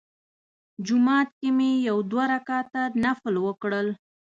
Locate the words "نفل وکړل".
3.03-3.87